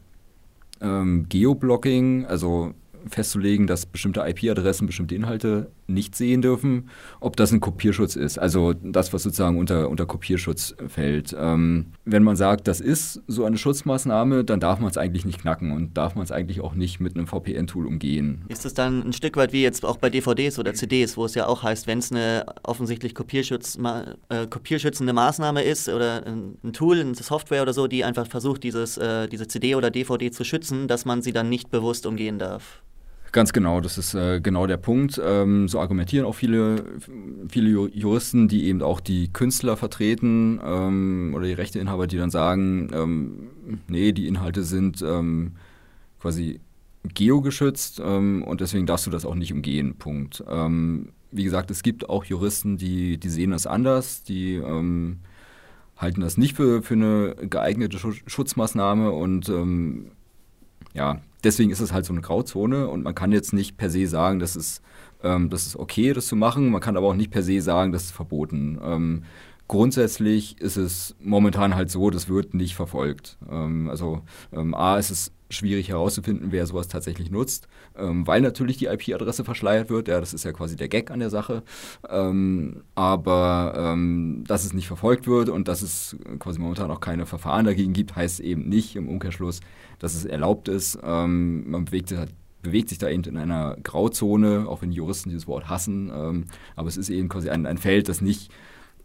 ähm, 0.80 1.26
Geoblocking, 1.28 2.26
also 2.26 2.74
festzulegen, 3.06 3.66
dass 3.66 3.86
bestimmte 3.86 4.20
IP-Adressen 4.20 4.86
bestimmte 4.86 5.14
Inhalte 5.14 5.70
nicht 5.92 6.14
sehen 6.14 6.42
dürfen, 6.42 6.88
ob 7.20 7.36
das 7.36 7.52
ein 7.52 7.60
Kopierschutz 7.60 8.16
ist, 8.16 8.38
also 8.38 8.72
das, 8.72 9.12
was 9.12 9.22
sozusagen 9.22 9.58
unter, 9.58 9.88
unter 9.88 10.06
Kopierschutz 10.06 10.74
fällt. 10.88 11.34
Ähm, 11.38 11.86
wenn 12.04 12.22
man 12.22 12.36
sagt, 12.36 12.68
das 12.68 12.80
ist 12.80 13.22
so 13.26 13.44
eine 13.44 13.58
Schutzmaßnahme, 13.58 14.44
dann 14.44 14.60
darf 14.60 14.80
man 14.80 14.90
es 14.90 14.96
eigentlich 14.96 15.24
nicht 15.24 15.40
knacken 15.40 15.72
und 15.72 15.96
darf 15.96 16.14
man 16.14 16.24
es 16.24 16.32
eigentlich 16.32 16.60
auch 16.60 16.74
nicht 16.74 17.00
mit 17.00 17.16
einem 17.16 17.26
VPN-Tool 17.26 17.86
umgehen. 17.86 18.44
Ist 18.48 18.64
es 18.64 18.74
dann 18.74 19.02
ein 19.02 19.12
Stück 19.12 19.36
weit 19.36 19.52
wie 19.52 19.62
jetzt 19.62 19.84
auch 19.84 19.96
bei 19.96 20.10
DVDs 20.10 20.58
oder 20.58 20.74
CDs, 20.74 21.16
wo 21.16 21.24
es 21.24 21.34
ja 21.34 21.46
auch 21.46 21.62
heißt, 21.62 21.86
wenn 21.86 21.98
es 21.98 22.10
eine 22.10 22.46
offensichtlich 22.62 23.14
Kopierschutz, 23.14 23.78
äh, 24.28 24.46
kopierschützende 24.46 25.12
Maßnahme 25.12 25.62
ist 25.62 25.88
oder 25.88 26.26
ein, 26.26 26.56
ein, 26.64 26.72
Tool, 26.72 27.00
eine 27.00 27.14
Software 27.14 27.62
oder 27.62 27.72
so, 27.72 27.86
die 27.86 28.04
einfach 28.04 28.26
versucht, 28.26 28.62
dieses, 28.62 28.96
äh, 28.98 29.28
diese 29.28 29.48
CD 29.48 29.74
oder 29.74 29.90
DVD 29.90 30.30
zu 30.30 30.44
schützen, 30.44 30.88
dass 30.88 31.04
man 31.04 31.22
sie 31.22 31.32
dann 31.32 31.48
nicht 31.48 31.70
bewusst 31.70 32.06
umgehen 32.06 32.38
darf? 32.38 32.82
Ganz 33.32 33.52
genau, 33.52 33.80
das 33.80 33.96
ist 33.96 34.14
äh, 34.14 34.40
genau 34.40 34.66
der 34.66 34.76
Punkt. 34.76 35.20
Ähm, 35.24 35.68
so 35.68 35.78
argumentieren 35.78 36.26
auch 36.26 36.34
viele, 36.34 36.84
viele 37.48 37.88
Juristen, 37.88 38.48
die 38.48 38.64
eben 38.64 38.82
auch 38.82 38.98
die 38.98 39.32
Künstler 39.32 39.76
vertreten 39.76 40.60
ähm, 40.64 41.32
oder 41.36 41.46
die 41.46 41.52
Rechteinhaber, 41.52 42.08
die 42.08 42.16
dann 42.16 42.30
sagen, 42.30 42.90
ähm, 42.92 43.50
nee, 43.86 44.10
die 44.10 44.26
Inhalte 44.26 44.64
sind 44.64 45.00
ähm, 45.02 45.52
quasi 46.20 46.58
geogeschützt 47.04 48.02
ähm, 48.04 48.42
und 48.42 48.60
deswegen 48.60 48.86
darfst 48.86 49.06
du 49.06 49.10
das 49.10 49.24
auch 49.24 49.36
nicht 49.36 49.52
umgehen. 49.52 49.94
Punkt. 49.96 50.42
Ähm, 50.48 51.10
wie 51.30 51.44
gesagt, 51.44 51.70
es 51.70 51.84
gibt 51.84 52.10
auch 52.10 52.24
Juristen, 52.24 52.78
die, 52.78 53.16
die 53.16 53.28
sehen 53.28 53.52
das 53.52 53.68
anders, 53.68 54.24
die 54.24 54.60
halten 55.96 56.20
das 56.20 56.36
nicht 56.36 56.56
für, 56.56 56.82
für 56.82 56.94
eine 56.94 57.36
geeignete 57.48 57.98
Schutzmaßnahme 58.26 59.12
und 59.12 59.48
ja, 60.94 61.20
deswegen 61.44 61.70
ist 61.70 61.80
es 61.80 61.92
halt 61.92 62.04
so 62.04 62.12
eine 62.12 62.22
Grauzone 62.22 62.88
und 62.88 63.02
man 63.02 63.14
kann 63.14 63.32
jetzt 63.32 63.52
nicht 63.52 63.76
per 63.76 63.90
se 63.90 64.06
sagen, 64.06 64.38
das 64.38 64.56
ist, 64.56 64.82
ähm, 65.22 65.50
das 65.50 65.66
ist 65.66 65.76
okay, 65.76 66.12
das 66.12 66.26
zu 66.26 66.36
machen. 66.36 66.70
Man 66.70 66.80
kann 66.80 66.96
aber 66.96 67.08
auch 67.08 67.14
nicht 67.14 67.30
per 67.30 67.42
se 67.42 67.60
sagen, 67.60 67.92
das 67.92 68.04
ist 68.04 68.12
verboten. 68.12 68.78
Ähm, 68.82 69.24
grundsätzlich 69.68 70.60
ist 70.60 70.76
es 70.76 71.14
momentan 71.20 71.74
halt 71.74 71.90
so, 71.90 72.10
das 72.10 72.28
wird 72.28 72.54
nicht 72.54 72.74
verfolgt. 72.74 73.38
Ähm, 73.50 73.88
also 73.88 74.22
ähm, 74.52 74.74
A, 74.74 74.98
ist 74.98 75.10
es 75.10 75.32
schwierig 75.50 75.88
herauszufinden, 75.88 76.52
wer 76.52 76.66
sowas 76.66 76.88
tatsächlich 76.88 77.30
nutzt, 77.30 77.68
ähm, 77.96 78.26
weil 78.26 78.40
natürlich 78.40 78.78
die 78.78 78.86
IP-Adresse 78.86 79.44
verschleiert 79.44 79.90
wird. 79.90 80.08
Ja, 80.08 80.20
das 80.20 80.32
ist 80.32 80.44
ja 80.44 80.52
quasi 80.52 80.76
der 80.76 80.88
Gag 80.88 81.10
an 81.10 81.18
der 81.18 81.30
Sache. 81.30 81.62
Ähm, 82.08 82.84
aber 82.94 83.74
ähm, 83.76 84.44
dass 84.46 84.64
es 84.64 84.72
nicht 84.72 84.86
verfolgt 84.86 85.26
wird 85.26 85.48
und 85.48 85.68
dass 85.68 85.82
es 85.82 86.16
quasi 86.38 86.58
momentan 86.60 86.90
auch 86.90 87.00
keine 87.00 87.26
Verfahren 87.26 87.66
dagegen 87.66 87.92
gibt, 87.92 88.16
heißt 88.16 88.40
eben 88.40 88.68
nicht 88.68 88.96
im 88.96 89.08
Umkehrschluss, 89.08 89.60
dass 89.98 90.14
es 90.14 90.24
erlaubt 90.24 90.68
ist. 90.68 90.98
Ähm, 91.02 91.70
man 91.70 91.84
bewegt, 91.84 92.14
bewegt, 92.62 92.88
sich 92.88 92.98
da 92.98 93.08
eben 93.08 93.24
in 93.24 93.36
einer 93.36 93.76
Grauzone, 93.82 94.66
auch 94.68 94.82
wenn 94.82 94.92
Juristen 94.92 95.30
dieses 95.30 95.46
Wort 95.46 95.68
hassen. 95.68 96.10
Ähm, 96.14 96.44
aber 96.76 96.88
es 96.88 96.96
ist 96.96 97.10
eben 97.10 97.28
quasi 97.28 97.50
ein, 97.50 97.66
ein 97.66 97.78
Feld, 97.78 98.08
das 98.08 98.20
nicht 98.20 98.50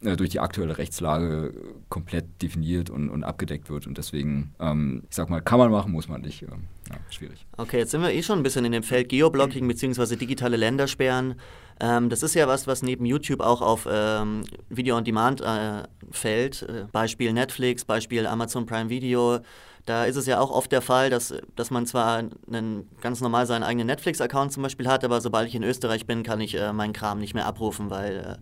durch 0.01 0.29
die 0.29 0.39
aktuelle 0.39 0.77
Rechtslage 0.77 1.53
komplett 1.89 2.41
definiert 2.41 2.89
und, 2.89 3.09
und 3.09 3.23
abgedeckt 3.23 3.69
wird. 3.69 3.87
Und 3.87 3.97
deswegen, 3.97 4.53
ähm, 4.59 5.03
ich 5.09 5.15
sag 5.15 5.29
mal, 5.29 5.41
kann 5.41 5.59
man 5.59 5.71
machen, 5.71 5.91
muss 5.91 6.07
man 6.07 6.21
nicht. 6.21 6.43
Ähm, 6.43 6.67
ja, 6.89 6.97
schwierig. 7.09 7.45
Okay, 7.57 7.79
jetzt 7.79 7.91
sind 7.91 8.01
wir 8.01 8.11
eh 8.11 8.21
schon 8.21 8.39
ein 8.39 8.43
bisschen 8.43 8.65
in 8.65 8.71
dem 8.71 8.83
Feld 8.83 9.09
Geoblocking 9.09 9.67
bzw. 9.67 10.15
digitale 10.15 10.57
Ländersperren. 10.57 11.35
Ähm, 11.79 12.09
das 12.09 12.23
ist 12.23 12.35
ja 12.35 12.47
was, 12.47 12.67
was 12.67 12.83
neben 12.83 13.05
YouTube 13.05 13.41
auch 13.41 13.61
auf 13.61 13.87
ähm, 13.89 14.43
Video 14.69 14.95
on 14.95 15.03
Demand 15.03 15.41
äh, 15.41 15.83
fällt. 16.11 16.61
Äh, 16.63 16.85
Beispiel 16.91 17.33
Netflix, 17.33 17.83
Beispiel 17.83 18.27
Amazon 18.27 18.65
Prime 18.65 18.89
Video. 18.89 19.39
Da 19.85 20.05
ist 20.05 20.15
es 20.15 20.25
ja 20.25 20.39
auch 20.39 20.49
oft 20.49 20.71
der 20.71 20.81
Fall, 20.81 21.09
dass, 21.09 21.33
dass 21.55 21.69
man 21.69 21.85
zwar 21.85 22.23
einen, 22.51 22.89
ganz 23.01 23.21
normal 23.21 23.45
seinen 23.45 23.63
eigenen 23.63 23.87
Netflix-Account 23.87 24.51
zum 24.51 24.63
Beispiel 24.63 24.87
hat, 24.87 25.03
aber 25.03 25.21
sobald 25.21 25.47
ich 25.47 25.53
in 25.53 25.63
Österreich 25.63 26.07
bin, 26.07 26.23
kann 26.23 26.41
ich 26.41 26.55
äh, 26.55 26.73
meinen 26.73 26.93
Kram 26.93 27.19
nicht 27.19 27.35
mehr 27.35 27.45
abrufen, 27.45 27.91
weil 27.91 28.17
äh, 28.17 28.35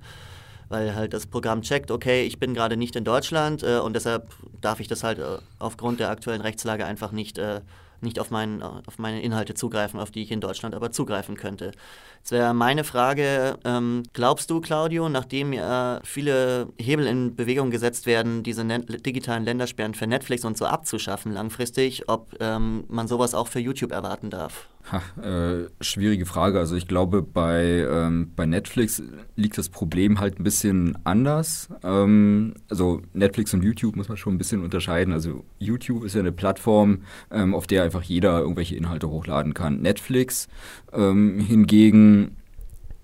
weil 0.73 0.95
halt 0.95 1.13
das 1.13 1.27
Programm 1.27 1.61
checkt, 1.61 1.91
okay, 1.91 2.23
ich 2.23 2.39
bin 2.39 2.55
gerade 2.55 2.77
nicht 2.77 2.95
in 2.95 3.03
Deutschland 3.03 3.61
äh, 3.61 3.77
und 3.77 3.93
deshalb 3.95 4.27
darf 4.59 4.79
ich 4.79 4.87
das 4.87 5.03
halt 5.03 5.19
äh, 5.19 5.37
aufgrund 5.59 5.99
der 5.99 6.09
aktuellen 6.09 6.41
Rechtslage 6.41 6.83
einfach 6.83 7.11
nicht, 7.11 7.37
äh, 7.37 7.61
nicht 8.01 8.19
auf, 8.19 8.31
mein, 8.31 8.63
auf 8.63 8.97
meine 8.97 9.21
Inhalte 9.21 9.53
zugreifen, 9.53 9.99
auf 9.99 10.09
die 10.09 10.23
ich 10.23 10.31
in 10.31 10.41
Deutschland 10.41 10.73
aber 10.73 10.91
zugreifen 10.91 11.37
könnte. 11.37 11.73
Jetzt 12.17 12.31
wäre 12.31 12.55
meine 12.55 12.83
Frage, 12.83 13.59
ähm, 13.65 14.01
glaubst 14.13 14.49
du, 14.49 14.61
Claudio, 14.61 15.09
nachdem 15.09 15.53
ja 15.53 15.99
viele 16.03 16.69
Hebel 16.79 17.05
in 17.05 17.35
Bewegung 17.35 17.69
gesetzt 17.69 18.07
werden, 18.07 18.41
diese 18.41 18.65
digitalen 18.65 19.45
Ländersperren 19.45 19.93
für 19.93 20.07
Netflix 20.07 20.43
und 20.43 20.57
so 20.57 20.65
abzuschaffen 20.65 21.33
langfristig, 21.33 22.09
ob 22.09 22.35
ähm, 22.39 22.85
man 22.87 23.07
sowas 23.07 23.35
auch 23.35 23.47
für 23.47 23.59
YouTube 23.59 23.91
erwarten 23.91 24.31
darf? 24.31 24.67
Ha, 24.91 25.01
äh, 25.21 25.69
schwierige 25.79 26.25
Frage. 26.25 26.59
Also 26.59 26.75
ich 26.75 26.87
glaube, 26.87 27.21
bei, 27.21 27.87
ähm, 27.89 28.31
bei 28.35 28.45
Netflix 28.45 29.01
liegt 29.37 29.57
das 29.57 29.69
Problem 29.69 30.19
halt 30.19 30.39
ein 30.39 30.43
bisschen 30.43 30.97
anders. 31.05 31.69
Ähm, 31.83 32.55
also 32.69 33.01
Netflix 33.13 33.53
und 33.53 33.63
YouTube 33.63 33.95
muss 33.95 34.09
man 34.09 34.17
schon 34.17 34.35
ein 34.35 34.37
bisschen 34.37 34.61
unterscheiden. 34.61 35.13
Also 35.13 35.45
YouTube 35.57 36.03
ist 36.03 36.15
ja 36.15 36.19
eine 36.19 36.33
Plattform, 36.33 37.03
ähm, 37.31 37.55
auf 37.55 37.65
der 37.65 37.83
einfach 37.83 38.03
jeder 38.03 38.39
irgendwelche 38.39 38.75
Inhalte 38.75 39.09
hochladen 39.09 39.53
kann. 39.53 39.81
Netflix 39.81 40.49
ähm, 40.91 41.39
hingegen 41.39 42.35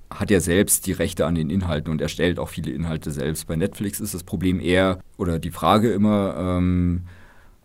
hat 0.09 0.31
ja 0.31 0.39
selbst 0.41 0.85
die 0.87 0.91
Rechte 0.91 1.25
an 1.25 1.35
den 1.35 1.49
Inhalten 1.49 1.91
und 1.91 2.01
erstellt 2.01 2.39
auch 2.39 2.49
viele 2.49 2.71
Inhalte 2.71 3.11
selbst. 3.11 3.47
Bei 3.47 3.55
Netflix 3.55 3.99
ist 3.99 4.13
das 4.13 4.23
Problem 4.23 4.59
eher, 4.59 4.99
oder 5.17 5.39
die 5.39 5.51
Frage 5.51 5.91
immer, 5.91 6.35
ähm, 6.37 7.03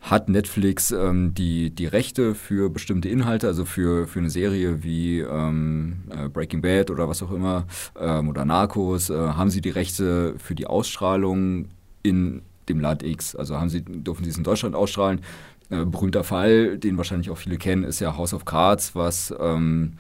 hat 0.04 0.28
Netflix 0.28 0.90
ähm, 0.90 1.32
die, 1.32 1.70
die 1.70 1.86
Rechte 1.86 2.34
für 2.34 2.68
bestimmte 2.68 3.08
Inhalte, 3.08 3.46
also 3.46 3.64
für, 3.64 4.06
für 4.06 4.18
eine 4.18 4.28
Serie 4.28 4.84
wie 4.84 5.20
ähm, 5.20 6.02
äh, 6.10 6.28
Breaking 6.28 6.60
Bad 6.60 6.90
oder 6.90 7.08
was 7.08 7.22
auch 7.22 7.32
immer, 7.32 7.64
ähm, 7.98 8.28
oder 8.28 8.44
Narcos, 8.44 9.08
äh, 9.08 9.14
haben 9.14 9.48
sie 9.48 9.62
die 9.62 9.70
Rechte 9.70 10.34
für 10.38 10.54
die 10.54 10.66
Ausstrahlung 10.66 11.68
in 12.02 12.42
dem 12.68 12.80
Land 12.80 13.02
X? 13.02 13.34
Also 13.34 13.58
haben 13.58 13.70
sie, 13.70 13.82
dürfen 13.82 14.24
sie 14.24 14.30
es 14.30 14.36
in 14.36 14.44
Deutschland 14.44 14.74
ausstrahlen? 14.74 15.22
Äh, 15.70 15.86
berühmter 15.86 16.22
Fall, 16.22 16.76
den 16.76 16.98
wahrscheinlich 16.98 17.30
auch 17.30 17.38
viele 17.38 17.56
kennen, 17.56 17.84
ist 17.84 18.00
ja 18.00 18.14
House 18.14 18.34
of 18.34 18.44
Cards, 18.44 18.94
was 18.94 19.34
ähm, 19.40 19.94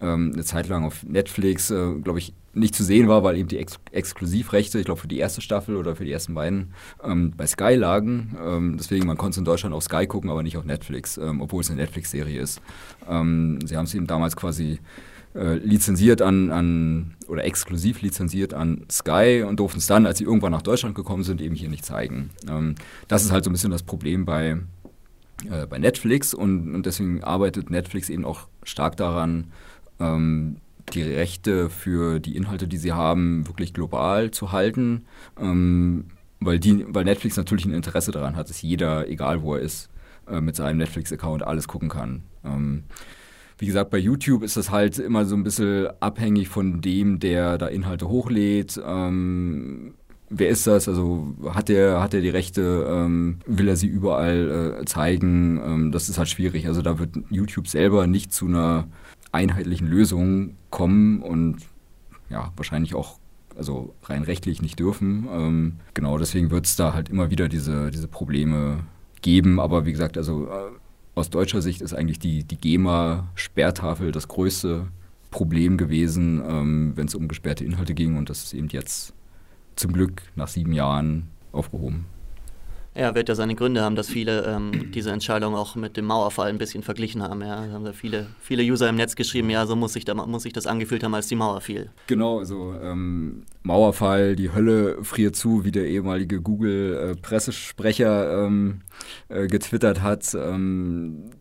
ähm, 0.00 0.32
eine 0.34 0.44
Zeit 0.44 0.66
lang 0.66 0.84
auf 0.84 1.04
Netflix, 1.04 1.70
äh, 1.70 1.94
glaube 2.02 2.18
ich, 2.18 2.34
nicht 2.56 2.74
zu 2.74 2.84
sehen 2.84 3.06
war, 3.06 3.22
weil 3.22 3.36
eben 3.36 3.48
die 3.48 3.58
Ex 3.58 3.78
Exklusivrechte, 3.92 4.78
ich 4.78 4.86
glaube 4.86 5.00
für 5.00 5.08
die 5.08 5.18
erste 5.18 5.40
Staffel 5.40 5.76
oder 5.76 5.94
für 5.94 6.04
die 6.04 6.12
ersten 6.12 6.34
beiden, 6.34 6.72
ähm, 7.04 7.32
bei 7.36 7.46
Sky 7.46 7.74
lagen. 7.74 8.36
Ähm, 8.42 8.76
deswegen, 8.78 9.06
man 9.06 9.16
konnte 9.16 9.34
es 9.34 9.38
in 9.38 9.44
Deutschland 9.44 9.74
auf 9.74 9.82
Sky 9.82 10.06
gucken, 10.06 10.30
aber 10.30 10.42
nicht 10.42 10.56
auf 10.56 10.64
Netflix, 10.64 11.18
ähm, 11.18 11.40
obwohl 11.40 11.60
es 11.60 11.70
eine 11.70 11.80
Netflix-Serie 11.80 12.40
ist. 12.40 12.60
Ähm, 13.08 13.58
sie 13.64 13.76
haben 13.76 13.84
es 13.84 13.94
eben 13.94 14.06
damals 14.06 14.36
quasi 14.36 14.80
äh, 15.34 15.56
lizenziert 15.56 16.22
an, 16.22 16.50
an, 16.50 17.14
oder 17.28 17.44
exklusiv 17.44 18.00
lizenziert 18.00 18.54
an 18.54 18.86
Sky 18.90 19.44
und 19.46 19.60
durften 19.60 19.78
es 19.78 19.86
dann, 19.86 20.06
als 20.06 20.18
sie 20.18 20.24
irgendwann 20.24 20.52
nach 20.52 20.62
Deutschland 20.62 20.94
gekommen 20.94 21.24
sind, 21.24 21.42
eben 21.42 21.54
hier 21.54 21.68
nicht 21.68 21.84
zeigen. 21.84 22.30
Ähm, 22.48 22.74
das 23.06 23.24
ist 23.24 23.32
halt 23.32 23.44
so 23.44 23.50
ein 23.50 23.52
bisschen 23.52 23.70
das 23.70 23.82
Problem 23.82 24.24
bei, 24.24 24.56
äh, 25.50 25.66
bei 25.68 25.78
Netflix 25.78 26.32
und, 26.32 26.74
und 26.74 26.86
deswegen 26.86 27.22
arbeitet 27.22 27.68
Netflix 27.68 28.08
eben 28.08 28.24
auch 28.24 28.48
stark 28.62 28.96
daran, 28.96 29.52
ähm, 30.00 30.56
die 30.92 31.02
Rechte 31.02 31.70
für 31.70 32.20
die 32.20 32.36
Inhalte, 32.36 32.68
die 32.68 32.76
sie 32.76 32.92
haben, 32.92 33.46
wirklich 33.46 33.74
global 33.74 34.30
zu 34.30 34.52
halten, 34.52 35.04
ähm, 35.40 36.06
weil, 36.40 36.58
die, 36.58 36.84
weil 36.88 37.04
Netflix 37.04 37.36
natürlich 37.36 37.64
ein 37.64 37.74
Interesse 37.74 38.12
daran 38.12 38.36
hat, 38.36 38.48
dass 38.48 38.62
jeder, 38.62 39.08
egal 39.08 39.42
wo 39.42 39.54
er 39.54 39.60
ist, 39.60 39.88
äh, 40.28 40.40
mit 40.40 40.56
seinem 40.56 40.78
Netflix-Account 40.78 41.42
alles 41.42 41.68
gucken 41.68 41.88
kann. 41.88 42.22
Ähm, 42.44 42.84
wie 43.58 43.66
gesagt, 43.66 43.90
bei 43.90 43.98
YouTube 43.98 44.42
ist 44.42 44.56
das 44.56 44.70
halt 44.70 44.98
immer 44.98 45.24
so 45.24 45.34
ein 45.34 45.42
bisschen 45.42 45.88
abhängig 46.00 46.48
von 46.48 46.80
dem, 46.82 47.20
der 47.20 47.56
da 47.56 47.68
Inhalte 47.68 48.08
hochlädt. 48.08 48.80
Ähm, 48.84 49.94
wer 50.28 50.48
ist 50.50 50.66
das? 50.66 50.88
Also 50.88 51.34
hat 51.48 51.70
er 51.70 52.02
hat 52.02 52.12
er 52.12 52.20
die 52.20 52.28
Rechte? 52.28 52.86
Ähm, 52.88 53.38
will 53.46 53.68
er 53.68 53.76
sie 53.76 53.86
überall 53.86 54.80
äh, 54.80 54.84
zeigen? 54.84 55.58
Ähm, 55.64 55.92
das 55.92 56.10
ist 56.10 56.18
halt 56.18 56.28
schwierig. 56.28 56.66
Also 56.66 56.82
da 56.82 56.98
wird 56.98 57.16
YouTube 57.30 57.68
selber 57.68 58.06
nicht 58.06 58.32
zu 58.32 58.46
einer 58.46 58.88
einheitlichen 59.32 59.86
Lösungen 59.86 60.56
kommen 60.70 61.22
und 61.22 61.58
ja, 62.28 62.52
wahrscheinlich 62.56 62.94
auch 62.94 63.18
also 63.56 63.94
rein 64.04 64.22
rechtlich 64.22 64.62
nicht 64.62 64.78
dürfen. 64.78 65.26
Ähm, 65.30 65.76
genau, 65.94 66.18
deswegen 66.18 66.50
wird 66.50 66.66
es 66.66 66.76
da 66.76 66.92
halt 66.92 67.08
immer 67.08 67.30
wieder 67.30 67.48
diese, 67.48 67.90
diese 67.90 68.08
Probleme 68.08 68.84
geben. 69.22 69.60
Aber 69.60 69.86
wie 69.86 69.92
gesagt, 69.92 70.18
also 70.18 70.46
äh, 70.46 70.70
aus 71.14 71.30
deutscher 71.30 71.62
Sicht 71.62 71.80
ist 71.80 71.94
eigentlich 71.94 72.18
die, 72.18 72.44
die 72.44 72.58
GEMA-Sperrtafel 72.58 74.12
das 74.12 74.28
größte 74.28 74.88
Problem 75.30 75.76
gewesen, 75.76 76.42
ähm, 76.46 76.92
wenn 76.94 77.06
es 77.06 77.14
um 77.14 77.28
gesperrte 77.28 77.64
Inhalte 77.64 77.94
ging. 77.94 78.16
Und 78.16 78.30
das 78.30 78.44
ist 78.44 78.54
eben 78.54 78.68
jetzt 78.68 79.14
zum 79.76 79.92
Glück 79.92 80.22
nach 80.34 80.48
sieben 80.48 80.72
Jahren 80.72 81.28
aufgehoben. 81.52 82.06
Ja, 82.98 83.14
wird 83.14 83.28
ja 83.28 83.34
seine 83.34 83.54
Gründe 83.54 83.82
haben, 83.82 83.94
dass 83.94 84.08
viele 84.08 84.44
ähm, 84.46 84.90
diese 84.92 85.10
Entscheidung 85.10 85.54
auch 85.54 85.76
mit 85.76 85.98
dem 85.98 86.06
Mauerfall 86.06 86.48
ein 86.48 86.56
bisschen 86.56 86.82
verglichen 86.82 87.22
haben. 87.22 87.42
Ja, 87.42 87.66
da 87.66 87.72
haben 87.72 87.92
viele, 87.92 88.28
viele 88.40 88.62
User 88.62 88.88
im 88.88 88.96
Netz 88.96 89.16
geschrieben, 89.16 89.50
ja, 89.50 89.66
so 89.66 89.76
muss 89.76 89.92
sich, 89.92 90.06
da, 90.06 90.14
muss 90.14 90.44
sich 90.44 90.54
das 90.54 90.66
angefühlt 90.66 91.04
haben, 91.04 91.14
als 91.14 91.26
die 91.26 91.36
Mauer 91.36 91.60
fiel. 91.60 91.90
Genau, 92.06 92.38
also 92.38 92.74
ähm, 92.82 93.42
Mauerfall, 93.62 94.34
die 94.34 94.50
Hölle 94.52 95.04
friert 95.04 95.36
zu, 95.36 95.64
wie 95.64 95.72
der 95.72 95.86
ehemalige 95.86 96.40
Google-Pressesprecher 96.40 98.30
äh, 98.30 98.46
ähm, 98.46 98.80
äh, 99.28 99.46
getwittert 99.46 100.00
hat. 100.00 100.34
Ähm, 100.34 101.32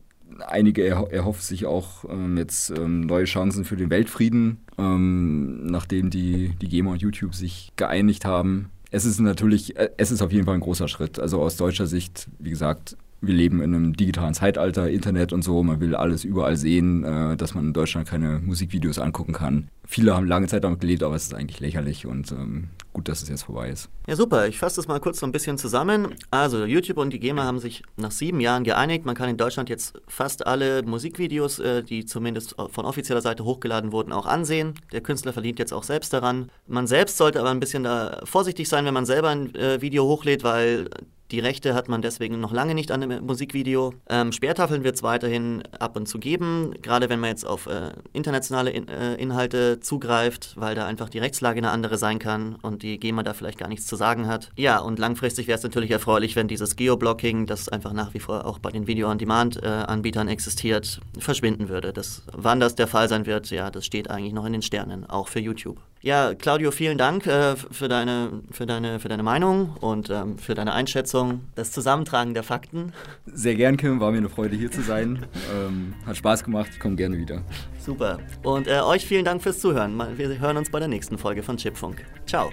einige 0.45 0.85
erho 0.85 1.05
erhoffen 1.05 1.41
sich 1.41 1.65
auch 1.65 2.03
ähm, 2.09 2.35
jetzt 2.35 2.71
ähm, 2.71 3.01
neue 3.01 3.23
Chancen 3.23 3.63
für 3.63 3.77
den 3.77 3.89
Weltfrieden, 3.89 4.57
ähm, 4.77 5.65
nachdem 5.67 6.09
die, 6.09 6.53
die 6.61 6.67
GEMA 6.67 6.91
und 6.91 7.01
YouTube 7.01 7.33
sich 7.33 7.71
geeinigt 7.77 8.25
haben 8.25 8.71
es 8.95 9.03
ist 9.03 9.19
natürlich, 9.19 9.75
äh, 9.75 9.89
es 9.97 10.11
ist 10.11 10.21
auf 10.21 10.31
jeden 10.31 10.45
Fall 10.45 10.55
ein 10.55 10.61
großer 10.61 10.87
Schritt. 10.87 11.19
Also 11.19 11.41
aus 11.41 11.57
deutscher 11.57 11.85
Sicht, 11.85 12.27
wie 12.39 12.49
gesagt, 12.49 12.95
wir 13.21 13.33
leben 13.33 13.61
in 13.61 13.73
einem 13.73 13.93
digitalen 13.95 14.33
Zeitalter, 14.33 14.89
Internet 14.89 15.33
und 15.33 15.43
so, 15.43 15.63
man 15.63 15.79
will 15.79 15.95
alles 15.95 16.23
überall 16.23 16.57
sehen, 16.57 17.03
äh, 17.03 17.37
dass 17.37 17.55
man 17.55 17.67
in 17.67 17.73
Deutschland 17.73 18.07
keine 18.07 18.39
Musikvideos 18.39 18.99
angucken 18.99 19.33
kann. 19.33 19.69
Viele 19.87 20.15
haben 20.15 20.27
lange 20.27 20.47
Zeit 20.47 20.63
damit 20.63 20.79
gelebt, 20.79 21.03
aber 21.03 21.15
es 21.15 21.25
ist 21.25 21.33
eigentlich 21.33 21.59
lächerlich 21.59 22.05
und 22.05 22.31
ähm, 22.31 22.69
gut, 22.91 23.07
dass 23.07 23.21
es 23.21 23.29
jetzt 23.29 23.43
vorbei 23.43 23.69
ist. 23.69 23.89
Ja, 24.07 24.15
super. 24.15 24.47
Ich 24.47 24.57
fasse 24.57 24.77
das 24.77 24.87
mal 24.87 24.99
kurz 24.99 25.19
so 25.19 25.25
ein 25.25 25.31
bisschen 25.31 25.57
zusammen. 25.57 26.15
Also, 26.31 26.65
YouTube 26.65 26.97
und 26.97 27.11
die 27.11 27.19
GEMA 27.19 27.43
haben 27.43 27.59
sich 27.59 27.83
nach 27.97 28.11
sieben 28.11 28.39
Jahren 28.39 28.63
geeinigt. 28.63 29.05
Man 29.05 29.15
kann 29.15 29.29
in 29.29 29.37
Deutschland 29.37 29.69
jetzt 29.69 30.01
fast 30.07 30.47
alle 30.47 30.81
Musikvideos, 30.83 31.59
äh, 31.59 31.83
die 31.83 32.05
zumindest 32.05 32.55
von 32.71 32.85
offizieller 32.85 33.21
Seite 33.21 33.43
hochgeladen 33.43 33.91
wurden, 33.91 34.11
auch 34.11 34.25
ansehen. 34.25 34.73
Der 34.91 35.01
Künstler 35.01 35.33
verdient 35.33 35.59
jetzt 35.59 35.73
auch 35.73 35.83
selbst 35.83 36.13
daran. 36.13 36.49
Man 36.67 36.87
selbst 36.87 37.17
sollte 37.17 37.39
aber 37.39 37.51
ein 37.51 37.59
bisschen 37.59 37.83
da 37.83 38.21
vorsichtig 38.23 38.67
sein, 38.67 38.85
wenn 38.85 38.93
man 38.93 39.05
selber 39.05 39.29
ein 39.29 39.53
äh, 39.53 39.81
Video 39.81 40.05
hochlädt, 40.05 40.43
weil 40.43 40.89
die 41.31 41.39
Rechte 41.39 41.73
hat 41.73 41.89
man 41.89 42.01
deswegen 42.01 42.39
noch 42.39 42.53
lange 42.53 42.75
nicht 42.75 42.91
an 42.91 43.01
dem 43.01 43.25
Musikvideo. 43.25 43.93
Ähm, 44.09 44.31
Sperrtafeln 44.31 44.83
wird 44.83 44.95
es 44.95 45.03
weiterhin 45.03 45.63
ab 45.79 45.95
und 45.95 46.07
zu 46.07 46.19
geben, 46.19 46.73
gerade 46.81 47.09
wenn 47.09 47.19
man 47.19 47.31
jetzt 47.31 47.45
auf 47.45 47.65
äh, 47.65 47.91
internationale 48.13 48.69
in, 48.69 48.87
äh, 48.87 49.15
Inhalte 49.15 49.79
zugreift, 49.79 50.53
weil 50.55 50.75
da 50.75 50.85
einfach 50.85 51.09
die 51.09 51.19
Rechtslage 51.19 51.57
eine 51.57 51.71
andere 51.71 51.97
sein 51.97 52.19
kann 52.19 52.55
und 52.61 52.83
die 52.83 52.99
GEMA 52.99 53.23
da 53.23 53.33
vielleicht 53.33 53.57
gar 53.57 53.69
nichts 53.69 53.87
zu 53.87 53.95
sagen 53.95 54.27
hat. 54.27 54.51
Ja, 54.55 54.79
und 54.79 54.99
langfristig 54.99 55.47
wäre 55.47 55.57
es 55.57 55.63
natürlich 55.63 55.91
erfreulich, 55.91 56.35
wenn 56.35 56.47
dieses 56.47 56.75
Geoblocking, 56.75 57.47
das 57.47 57.69
einfach 57.69 57.93
nach 57.93 58.13
wie 58.13 58.19
vor 58.19 58.45
auch 58.45 58.59
bei 58.59 58.69
den 58.69 58.87
Video-on-Demand-Anbietern 58.87 60.27
äh, 60.27 60.31
existiert, 60.31 61.01
verschwinden 61.17 61.69
würde. 61.69 61.91
Das, 61.91 62.23
wann 62.31 62.59
das 62.59 62.75
der 62.75 62.87
Fall 62.87 63.09
sein 63.09 63.25
wird, 63.25 63.49
ja, 63.49 63.71
das 63.71 63.85
steht 63.85 64.09
eigentlich 64.09 64.33
noch 64.33 64.45
in 64.45 64.53
den 64.53 64.61
Sternen, 64.61 65.05
auch 65.05 65.27
für 65.27 65.39
YouTube. 65.39 65.79
Ja, 66.05 66.35
Claudio, 66.35 66.69
vielen 66.69 66.99
Dank 66.99 67.25
äh, 67.25 67.55
für, 67.55 67.87
deine, 67.87 68.43
für, 68.51 68.67
deine, 68.67 68.99
für 68.99 69.09
deine 69.09 69.23
Meinung 69.23 69.75
und 69.81 70.11
ähm, 70.11 70.37
für 70.37 70.53
deine 70.53 70.71
Einschätzung, 70.71 71.41
das 71.55 71.71
Zusammentragen 71.71 72.35
der 72.35 72.43
Fakten. 72.43 72.93
Sehr 73.25 73.55
gern, 73.55 73.75
Kim, 73.75 73.99
war 73.99 74.11
mir 74.11 74.19
eine 74.19 74.29
Freude 74.29 74.55
hier 74.55 74.69
zu 74.69 74.81
sein. 74.81 75.25
ähm, 75.51 75.95
hat 76.05 76.15
Spaß 76.15 76.43
gemacht, 76.43 76.69
ich 76.73 76.79
komme 76.79 76.95
gerne 76.95 77.17
wieder. 77.17 77.41
Super. 77.79 78.19
Und 78.43 78.67
äh, 78.67 78.81
euch 78.81 79.03
vielen 79.03 79.25
Dank 79.25 79.41
fürs 79.41 79.59
Zuhören. 79.59 79.99
Wir 80.15 80.39
hören 80.39 80.57
uns 80.57 80.69
bei 80.69 80.77
der 80.77 80.89
nächsten 80.89 81.17
Folge 81.17 81.41
von 81.41 81.57
Chipfunk. 81.57 82.05
Ciao. 82.27 82.51